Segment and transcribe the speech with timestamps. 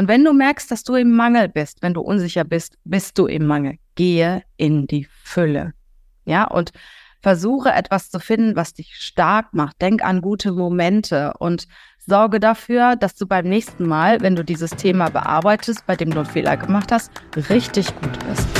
[0.00, 3.26] Und wenn du merkst, dass du im Mangel bist, wenn du unsicher bist, bist du
[3.26, 3.76] im Mangel.
[3.96, 5.74] Gehe in die Fülle.
[6.24, 6.72] Ja, und
[7.20, 9.82] versuche etwas zu finden, was dich stark macht.
[9.82, 11.66] Denk an gute Momente und
[11.98, 16.20] sorge dafür, dass du beim nächsten Mal, wenn du dieses Thema bearbeitest, bei dem du
[16.20, 17.10] einen Fehler gemacht hast,
[17.50, 18.59] richtig gut bist.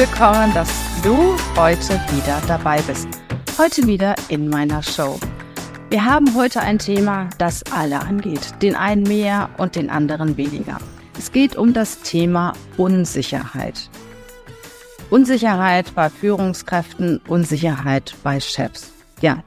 [0.00, 0.70] Willkommen, dass
[1.02, 3.06] du heute wieder dabei bist.
[3.58, 5.20] Heute wieder in meiner Show.
[5.90, 8.54] Wir haben heute ein Thema, das alle angeht.
[8.62, 10.78] Den einen mehr und den anderen weniger.
[11.18, 13.90] Es geht um das Thema Unsicherheit.
[15.10, 18.94] Unsicherheit bei Führungskräften, Unsicherheit bei Chefs.
[19.20, 19.44] Ja,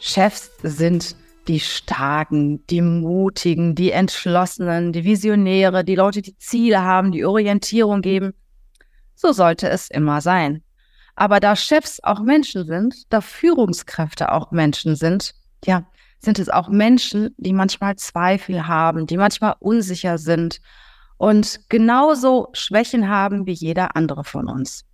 [0.00, 1.14] Chefs sind
[1.46, 8.02] die Starken, die Mutigen, die Entschlossenen, die Visionäre, die Leute, die Ziele haben, die Orientierung
[8.02, 8.34] geben.
[9.22, 10.64] So sollte es immer sein.
[11.14, 15.32] Aber da Chefs auch Menschen sind, da Führungskräfte auch Menschen sind,
[15.64, 15.86] ja,
[16.18, 20.60] sind es auch Menschen, die manchmal Zweifel haben, die manchmal unsicher sind
[21.18, 24.84] und genauso Schwächen haben wie jeder andere von uns.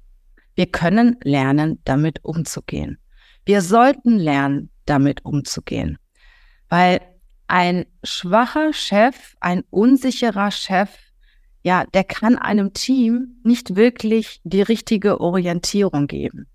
[0.54, 2.98] Wir können lernen, damit umzugehen.
[3.46, 5.96] Wir sollten lernen, damit umzugehen.
[6.68, 7.00] Weil
[7.46, 10.90] ein schwacher Chef, ein unsicherer Chef
[11.62, 16.46] ja, der kann einem Team nicht wirklich die richtige Orientierung geben.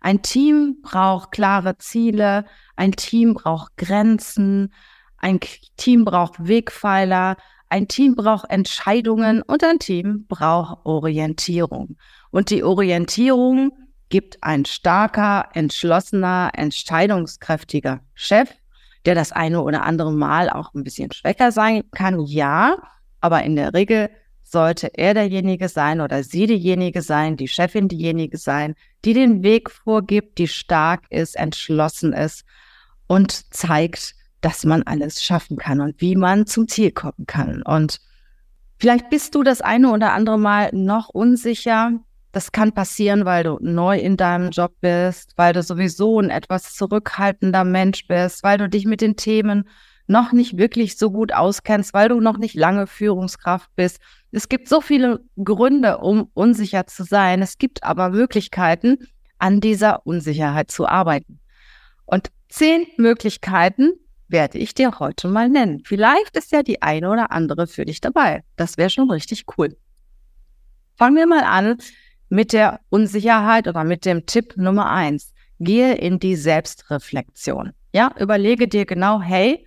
[0.00, 2.44] Ein Team braucht klare Ziele,
[2.76, 4.72] ein Team braucht Grenzen,
[5.16, 5.38] ein
[5.76, 7.36] Team braucht Wegpfeiler,
[7.68, 11.96] ein Team braucht Entscheidungen und ein Team braucht Orientierung.
[12.30, 13.70] Und die Orientierung
[14.08, 18.50] gibt ein starker, entschlossener, entscheidungskräftiger Chef,
[19.06, 22.76] der das eine oder andere Mal auch ein bisschen schwächer sein kann, ja,
[23.22, 24.10] aber in der Regel
[24.42, 28.74] sollte er derjenige sein oder sie diejenige sein, die Chefin diejenige sein,
[29.04, 32.44] die den Weg vorgibt, die stark ist, entschlossen ist
[33.06, 37.62] und zeigt, dass man alles schaffen kann und wie man zum Ziel kommen kann.
[37.62, 38.00] Und
[38.78, 41.92] vielleicht bist du das eine oder andere Mal noch unsicher.
[42.32, 46.74] Das kann passieren, weil du neu in deinem Job bist, weil du sowieso ein etwas
[46.74, 49.68] zurückhaltender Mensch bist, weil du dich mit den Themen
[50.06, 54.00] noch nicht wirklich so gut auskennst, weil du noch nicht lange Führungskraft bist.
[54.30, 57.42] Es gibt so viele Gründe, um unsicher zu sein.
[57.42, 58.98] Es gibt aber Möglichkeiten,
[59.38, 61.40] an dieser Unsicherheit zu arbeiten.
[62.04, 63.92] Und zehn Möglichkeiten
[64.28, 65.82] werde ich dir heute mal nennen.
[65.84, 68.42] Vielleicht ist ja die eine oder andere für dich dabei.
[68.56, 69.76] Das wäre schon richtig cool.
[70.96, 71.78] Fangen wir mal an
[72.28, 75.32] mit der Unsicherheit oder mit dem Tipp Nummer eins.
[75.58, 77.72] Gehe in die Selbstreflexion.
[77.92, 79.66] Ja, überlege dir genau, hey,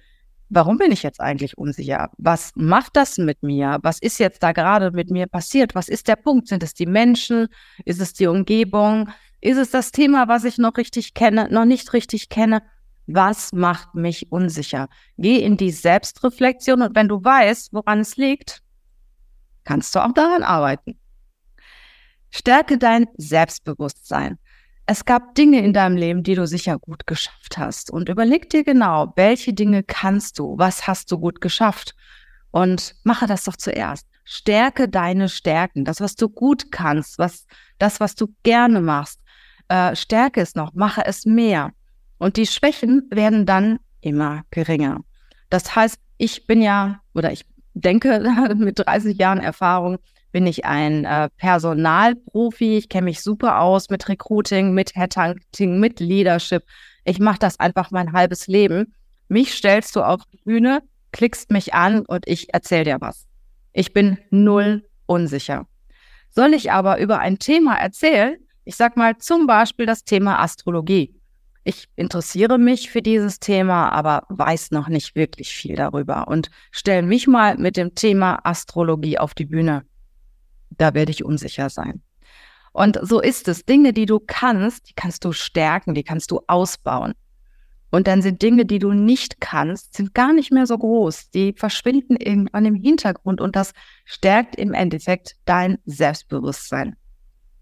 [0.50, 2.10] warum bin ich jetzt eigentlich unsicher?
[2.18, 3.80] Was macht das mit mir?
[3.82, 5.76] Was ist jetzt da gerade mit mir passiert?
[5.76, 6.48] Was ist der Punkt?
[6.48, 7.48] Sind es die Menschen?
[7.86, 9.10] Ist es die Umgebung?
[9.42, 12.62] Ist es das Thema, was ich noch richtig kenne, noch nicht richtig kenne?
[13.08, 14.88] Was macht mich unsicher?
[15.18, 18.62] Geh in die Selbstreflexion und wenn du weißt, woran es liegt,
[19.64, 20.98] kannst du auch daran arbeiten.
[22.32, 24.40] Stärke dein Selbstbewusstsein.
[24.88, 27.90] Es gab Dinge in deinem Leben, die du sicher gut geschafft hast.
[27.90, 31.96] Und überleg dir genau, welche Dinge kannst du, was hast du gut geschafft.
[32.52, 34.08] Und mache das doch zuerst.
[34.24, 37.46] Stärke deine Stärken, das, was du gut kannst, was,
[37.80, 39.20] das, was du gerne machst.
[39.70, 41.72] Äh, stärke es noch, mache es mehr.
[42.18, 45.02] Und die Schwächen werden dann immer geringer.
[45.50, 48.20] Das heißt, ich bin ja, oder ich denke
[48.56, 49.98] mit 30 Jahren Erfahrung,
[50.36, 52.76] bin ich ein äh, Personalprofi.
[52.76, 56.62] Ich kenne mich super aus mit Recruiting, mit Headhunting, mit Leadership.
[57.06, 58.94] Ich mache das einfach mein halbes Leben.
[59.30, 60.82] Mich stellst du auf die Bühne,
[61.14, 63.28] klickst mich an und ich erzähle dir was.
[63.72, 65.68] Ich bin null unsicher.
[66.32, 68.36] Soll ich aber über ein Thema erzählen?
[68.66, 71.16] Ich sag mal zum Beispiel das Thema Astrologie.
[71.64, 77.04] Ich interessiere mich für dieses Thema, aber weiß noch nicht wirklich viel darüber und stelle
[77.04, 79.86] mich mal mit dem Thema Astrologie auf die Bühne
[80.78, 82.02] da werde ich unsicher sein.
[82.72, 83.66] Und so ist es.
[83.66, 87.14] Dinge, die du kannst, die kannst du stärken, die kannst du ausbauen.
[87.90, 91.30] Und dann sind Dinge, die du nicht kannst, sind gar nicht mehr so groß.
[91.30, 93.72] Die verschwinden irgendwann im Hintergrund und das
[94.04, 96.98] stärkt im Endeffekt dein Selbstbewusstsein.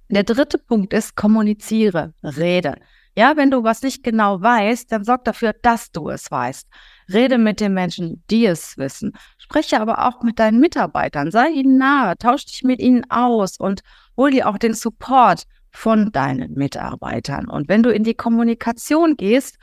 [0.09, 2.75] Der dritte Punkt ist, kommuniziere, rede.
[3.15, 6.67] Ja, wenn du was nicht genau weißt, dann sorg dafür, dass du es weißt.
[7.11, 9.13] Rede mit den Menschen, die es wissen.
[9.37, 11.29] Spreche aber auch mit deinen Mitarbeitern.
[11.29, 13.81] Sei ihnen nahe, tausch dich mit ihnen aus und
[14.17, 17.47] hol dir auch den Support von deinen Mitarbeitern.
[17.47, 19.57] Und wenn du in die Kommunikation gehst,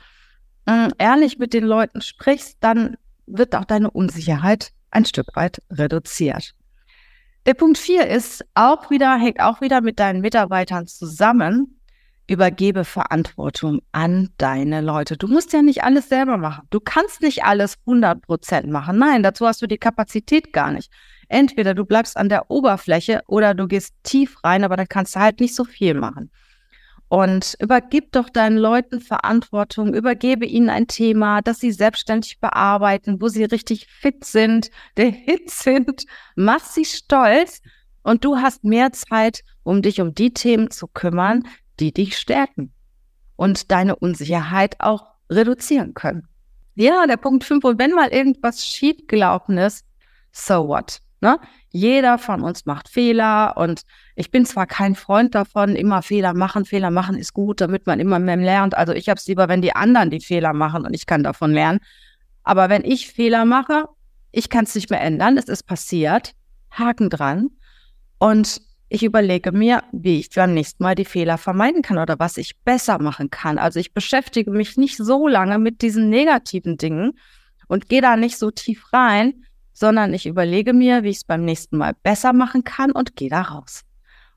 [0.65, 2.95] äh, ehrlich mit den Leuten sprichst, dann
[3.25, 6.53] wird auch deine Unsicherheit ein Stück weit reduziert.
[7.45, 11.80] Der Punkt 4 ist auch wieder, hängt auch wieder mit deinen Mitarbeitern zusammen.
[12.31, 15.17] Übergebe Verantwortung an deine Leute.
[15.17, 16.65] Du musst ja nicht alles selber machen.
[16.69, 18.97] Du kannst nicht alles 100 Prozent machen.
[18.97, 20.89] Nein, dazu hast du die Kapazität gar nicht.
[21.27, 25.19] Entweder du bleibst an der Oberfläche oder du gehst tief rein, aber dann kannst du
[25.19, 26.31] halt nicht so viel machen.
[27.09, 33.27] Und übergib doch deinen Leuten Verantwortung, übergebe ihnen ein Thema, das sie selbstständig bearbeiten, wo
[33.27, 36.05] sie richtig fit sind, der Hit sind.
[36.37, 37.61] Mach sie stolz
[38.03, 41.43] und du hast mehr Zeit, um dich um die Themen zu kümmern,
[41.81, 42.71] die dich stärken
[43.35, 46.27] und deine Unsicherheit auch reduzieren können.
[46.75, 47.63] Ja, der Punkt 5.
[47.63, 49.85] Und wenn mal irgendwas schiefgelaufen ist,
[50.31, 50.99] so what?
[51.21, 51.39] Ne?
[51.69, 53.81] Jeder von uns macht Fehler und
[54.15, 56.65] ich bin zwar kein Freund davon, immer Fehler machen.
[56.65, 58.75] Fehler machen ist gut, damit man immer mehr lernt.
[58.75, 61.51] Also ich habe es lieber, wenn die anderen die Fehler machen und ich kann davon
[61.51, 61.79] lernen.
[62.43, 63.85] Aber wenn ich Fehler mache,
[64.31, 65.37] ich kann es nicht mehr ändern.
[65.37, 66.33] Es ist passiert.
[66.71, 67.49] Haken dran.
[68.17, 68.61] Und
[68.93, 72.59] ich überlege mir, wie ich beim nächsten Mal die Fehler vermeiden kann oder was ich
[72.59, 73.57] besser machen kann.
[73.57, 77.13] Also ich beschäftige mich nicht so lange mit diesen negativen Dingen
[77.69, 81.45] und gehe da nicht so tief rein, sondern ich überlege mir, wie ich es beim
[81.45, 83.83] nächsten Mal besser machen kann und gehe da raus.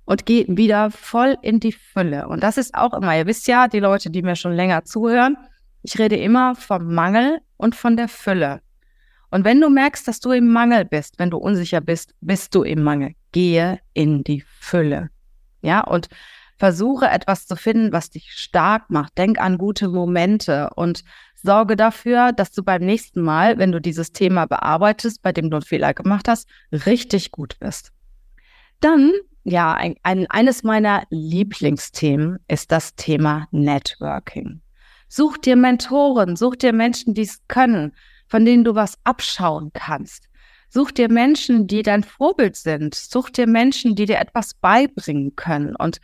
[0.04, 2.28] Und gehe wieder voll in die Fülle.
[2.28, 5.36] Und das ist auch immer, ihr wisst ja, die Leute, die mir schon länger zuhören,
[5.82, 8.60] ich rede immer vom Mangel und von der Fülle.
[9.32, 12.62] Und wenn du merkst, dass du im Mangel bist, wenn du unsicher bist, bist du
[12.62, 13.16] im Mangel.
[13.34, 15.10] Gehe in die Fülle.
[15.60, 16.08] Ja, und
[16.56, 19.18] versuche etwas zu finden, was dich stark macht.
[19.18, 21.02] Denk an gute Momente und
[21.34, 25.56] sorge dafür, dass du beim nächsten Mal, wenn du dieses Thema bearbeitest, bei dem du
[25.56, 27.90] einen Fehler gemacht hast, richtig gut bist.
[28.78, 29.10] Dann,
[29.42, 34.62] ja, ein, ein, eines meiner Lieblingsthemen ist das Thema Networking.
[35.08, 37.94] Such dir Mentoren, such dir Menschen, die es können,
[38.28, 40.28] von denen du was abschauen kannst.
[40.68, 42.94] Such dir Menschen, die dein Vorbild sind.
[42.94, 45.76] Such dir Menschen, die dir etwas beibringen können.
[45.76, 46.00] Und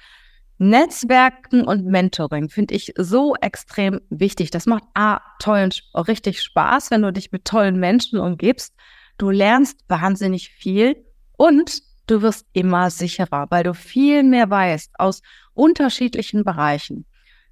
[0.58, 4.50] Netzwerken und Mentoring finde ich so extrem wichtig.
[4.50, 8.74] Das macht A, tollen, richtig Spaß, wenn du dich mit tollen Menschen umgibst.
[9.16, 11.04] Du lernst wahnsinnig viel
[11.36, 15.22] und du wirst immer sicherer, weil du viel mehr weißt aus
[15.54, 17.06] unterschiedlichen Bereichen.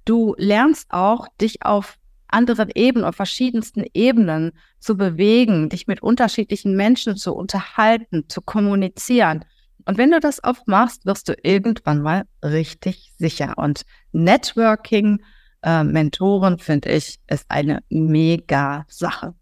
[0.05, 1.98] Du lernst auch, dich auf
[2.29, 9.45] anderen Ebenen, auf verschiedensten Ebenen zu bewegen, dich mit unterschiedlichen Menschen zu unterhalten, zu kommunizieren.
[9.85, 13.53] Und wenn du das oft machst, wirst du irgendwann mal richtig sicher.
[13.57, 15.23] Und Networking,
[15.63, 19.33] äh, Mentoren, finde ich, ist eine mega Sache.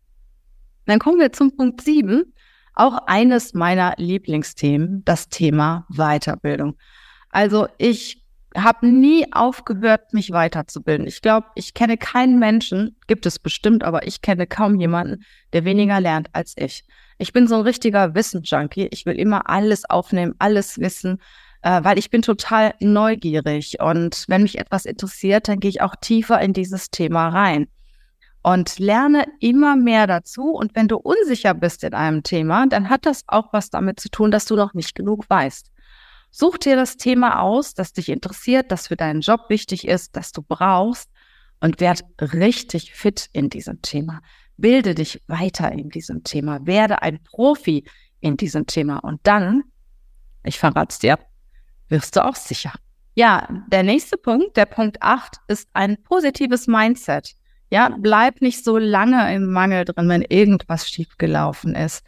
[0.85, 2.33] Dann kommen wir zum Punkt 7.
[2.73, 6.77] Auch eines meiner Lieblingsthemen, das Thema Weiterbildung.
[7.29, 8.23] Also ich
[8.57, 11.07] habe nie aufgehört, mich weiterzubilden.
[11.07, 15.23] Ich glaube, ich kenne keinen Menschen, gibt es bestimmt, aber ich kenne kaum jemanden,
[15.53, 16.83] der weniger lernt als ich.
[17.19, 18.87] Ich bin so ein richtiger Wissensjunkie.
[18.91, 21.19] Ich will immer alles aufnehmen, alles wissen,
[21.61, 23.79] äh, weil ich bin total neugierig.
[23.79, 27.67] Und wenn mich etwas interessiert, dann gehe ich auch tiefer in dieses Thema rein
[28.43, 30.51] und lerne immer mehr dazu.
[30.51, 34.09] Und wenn du unsicher bist in einem Thema, dann hat das auch was damit zu
[34.09, 35.71] tun, dass du noch nicht genug weißt.
[36.29, 40.31] Such dir das Thema aus, das dich interessiert, das für deinen Job wichtig ist, das
[40.31, 41.09] du brauchst
[41.59, 44.21] und werd richtig fit in diesem Thema.
[44.57, 46.65] Bilde dich weiter in diesem Thema.
[46.65, 47.85] Werde ein Profi
[48.19, 48.97] in diesem Thema.
[48.97, 49.63] Und dann,
[50.43, 51.19] ich verrate es dir,
[51.89, 52.73] wirst du auch sicher.
[53.15, 57.33] Ja, der nächste Punkt, der Punkt 8, ist ein positives Mindset.
[57.69, 62.03] Ja, bleib nicht so lange im Mangel drin, wenn irgendwas schiefgelaufen ist,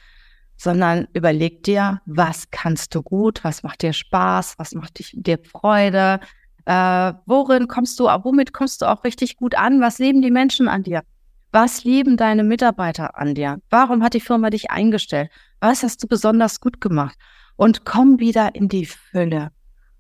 [0.59, 5.39] sondern überleg dir, was kannst du gut, was macht dir Spaß, was macht dich, dir
[5.39, 6.19] Freude,
[6.65, 10.67] äh, worin kommst du, womit kommst du auch richtig gut an, was leben die Menschen
[10.67, 11.03] an dir?
[11.51, 13.59] Was lieben deine Mitarbeiter an dir?
[13.69, 15.31] Warum hat die Firma dich eingestellt?
[15.61, 17.17] Was hast du besonders gut gemacht?
[17.55, 19.51] Und komm wieder in die Fülle.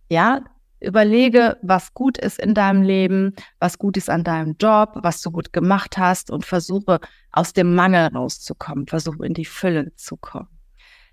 [0.09, 0.41] Ja,
[0.81, 5.31] überlege, was gut ist in deinem Leben, was gut ist an deinem Job, was du
[5.31, 6.99] gut gemacht hast und versuche
[7.31, 10.47] aus dem Mangel rauszukommen, versuche in die Fülle zu kommen.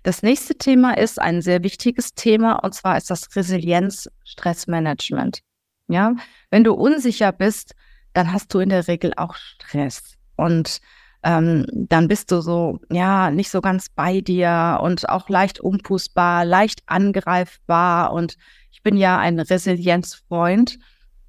[0.03, 5.41] Das nächste Thema ist ein sehr wichtiges Thema und zwar ist das Resilienz-Stressmanagement.
[5.89, 6.15] Ja,
[6.49, 7.73] wenn du unsicher bist,
[8.13, 10.17] dann hast du in der Regel auch Stress.
[10.35, 10.79] Und
[11.23, 16.45] ähm, dann bist du so, ja, nicht so ganz bei dir und auch leicht umpustbar,
[16.45, 18.13] leicht angreifbar.
[18.13, 18.37] Und
[18.77, 20.77] ich bin ja ein Resilienzfreund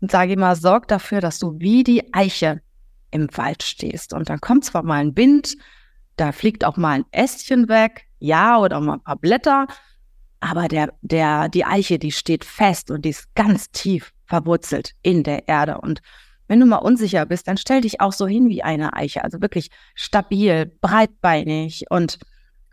[0.02, 2.60] und sage immer, sorg dafür, dass du wie die Eiche
[3.10, 4.12] im Wald stehst.
[4.12, 5.56] Und dann kommt zwar mal ein Wind,
[6.16, 9.66] da fliegt auch mal ein Ästchen weg, ja, oder mal ein paar Blätter,
[10.40, 15.22] aber der, der, die Eiche, die steht fest und die ist ganz tief verwurzelt in
[15.22, 15.80] der Erde.
[15.80, 16.02] Und
[16.48, 19.40] wenn du mal unsicher bist, dann stell dich auch so hin wie eine Eiche, also
[19.40, 22.18] wirklich stabil, breitbeinig und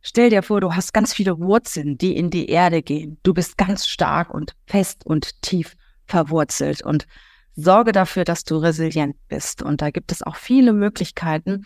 [0.05, 3.17] stell dir vor, du hast ganz viele Wurzeln, die in die Erde gehen.
[3.23, 7.07] Du bist ganz stark und fest und tief verwurzelt und
[7.55, 9.61] sorge dafür, dass du resilient bist.
[9.61, 11.65] Und da gibt es auch viele Möglichkeiten,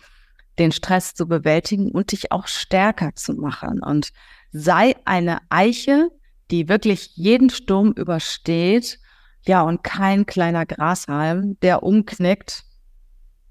[0.58, 3.82] den Stress zu bewältigen und dich auch stärker zu machen.
[3.82, 4.10] Und
[4.52, 6.08] sei eine Eiche,
[6.50, 8.98] die wirklich jeden Sturm übersteht
[9.46, 12.64] ja, und kein kleiner Grashalm, der umknickt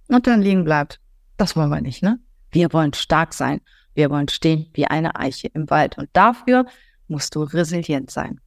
[0.08, 1.00] und dann liegen bleibt.
[1.38, 2.20] Das wollen wir nicht, ne?
[2.52, 3.62] Wir wollen stark sein.
[4.00, 5.98] Wir wollen stehen wie eine Eiche im Wald.
[5.98, 6.66] Und dafür
[7.08, 8.42] musst du resilient sein.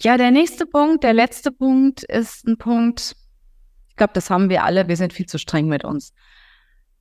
[0.00, 3.16] Ja, der nächste Punkt, der letzte Punkt ist ein Punkt,
[3.88, 6.12] ich glaube, das haben wir alle, wir sind viel zu streng mit uns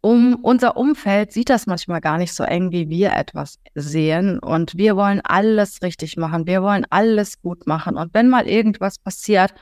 [0.02, 4.40] um unser Umfeld sieht das manchmal gar nicht so eng, wie wir etwas sehen.
[4.40, 6.48] Und wir wollen alles richtig machen.
[6.48, 7.96] Wir wollen alles gut machen.
[7.96, 9.54] Und wenn mal irgendwas passiert,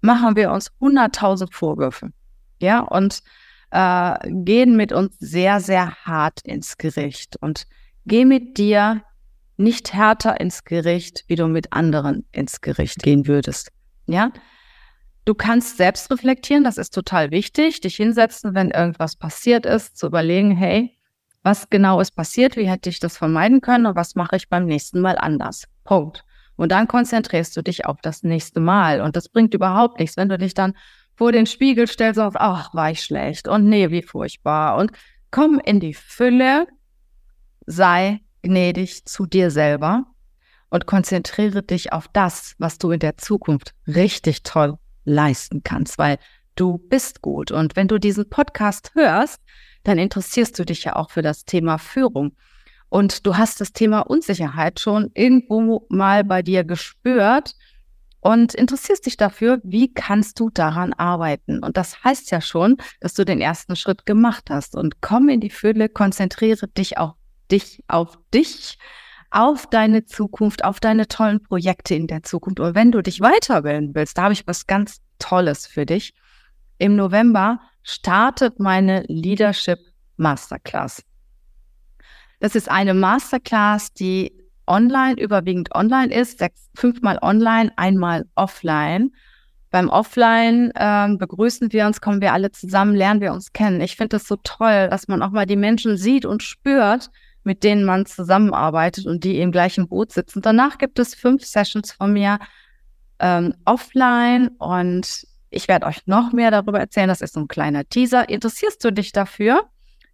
[0.00, 2.10] machen wir uns hunderttausend Vorwürfe.
[2.60, 3.22] Ja, und
[3.70, 7.36] äh, gehen mit uns sehr, sehr hart ins Gericht.
[7.40, 7.66] Und
[8.06, 9.02] geh mit dir
[9.56, 13.70] nicht härter ins Gericht, wie du mit anderen ins Gericht gehen würdest.
[14.06, 14.30] Ja,
[15.28, 20.06] Du kannst selbst reflektieren, das ist total wichtig, dich hinsetzen, wenn irgendwas passiert ist, zu
[20.06, 20.98] überlegen, hey,
[21.42, 24.64] was genau ist passiert, wie hätte ich das vermeiden können und was mache ich beim
[24.64, 25.64] nächsten Mal anders.
[25.84, 26.24] Punkt.
[26.56, 29.02] Und dann konzentrierst du dich auf das nächste Mal.
[29.02, 30.72] Und das bringt überhaupt nichts, wenn du dich dann
[31.18, 34.76] vor den Spiegel stellst und ach, war ich schlecht und nee, wie furchtbar.
[34.76, 34.92] Und
[35.32, 36.68] komm in die Fülle,
[37.66, 40.06] sei gnädig zu dir selber
[40.70, 46.18] und konzentriere dich auf das, was du in der Zukunft richtig toll leisten kannst, weil
[46.54, 47.50] du bist gut.
[47.50, 49.42] Und wenn du diesen Podcast hörst,
[49.82, 52.36] dann interessierst du dich ja auch für das Thema Führung.
[52.90, 57.56] Und du hast das Thema Unsicherheit schon irgendwo mal bei dir gespürt
[58.20, 61.62] und interessierst dich dafür, wie kannst du daran arbeiten.
[61.62, 64.74] Und das heißt ja schon, dass du den ersten Schritt gemacht hast.
[64.74, 67.14] Und komm in die Fülle, konzentriere dich auf
[67.50, 68.78] dich, auf dich
[69.30, 72.60] auf deine Zukunft, auf deine tollen Projekte in der Zukunft.
[72.60, 76.14] Und wenn du dich weiterbilden willst, da habe ich was ganz Tolles für dich.
[76.78, 79.78] Im November startet meine Leadership
[80.16, 81.02] Masterclass.
[82.40, 84.37] Das ist eine Masterclass, die
[84.68, 89.10] online, überwiegend online ist, sechs, fünfmal online, einmal offline.
[89.70, 93.82] Beim Offline ähm, begrüßen wir uns, kommen wir alle zusammen, lernen wir uns kennen.
[93.82, 97.10] Ich finde das so toll, dass man auch mal die Menschen sieht und spürt,
[97.44, 100.40] mit denen man zusammenarbeitet und die im gleichen Boot sitzen.
[100.40, 102.38] Danach gibt es fünf Sessions von mir
[103.18, 107.08] ähm, offline und ich werde euch noch mehr darüber erzählen.
[107.08, 108.28] Das ist so ein kleiner Teaser.
[108.28, 109.64] Interessierst du dich dafür?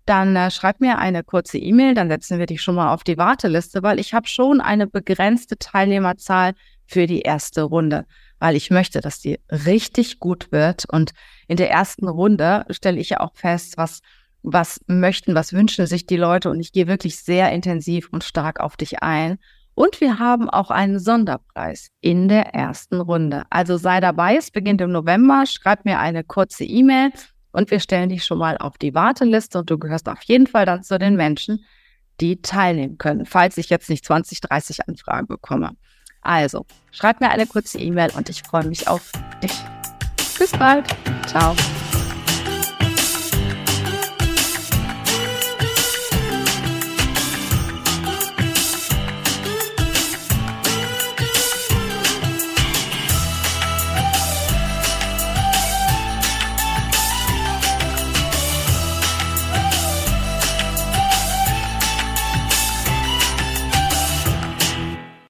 [0.06, 3.18] Dann äh, schreib mir eine kurze E-Mail, dann setzen wir dich schon mal auf die
[3.18, 6.52] Warteliste, weil ich habe schon eine begrenzte Teilnehmerzahl
[6.87, 8.04] für die erste Runde,
[8.38, 10.84] weil ich möchte, dass die richtig gut wird.
[10.90, 11.12] Und
[11.49, 14.00] in der ersten Runde stelle ich ja auch fest, was
[14.44, 18.61] was möchten, was wünschen sich die Leute und ich gehe wirklich sehr intensiv und stark
[18.61, 19.38] auf dich ein.
[19.75, 23.44] Und wir haben auch einen Sonderpreis in der ersten Runde.
[23.50, 27.11] Also sei dabei, es beginnt im November, schreib mir eine kurze E-Mail
[27.54, 30.66] und wir stellen dich schon mal auf die Warteliste und du gehörst auf jeden Fall
[30.66, 31.64] dann zu den Menschen,
[32.20, 35.76] die teilnehmen können, falls ich jetzt nicht 20, 30 Anfragen bekomme.
[36.20, 39.54] Also, schreib mir eine kurze E-Mail und ich freue mich auf dich.
[40.38, 40.87] Bis bald.
[41.26, 41.54] Ciao.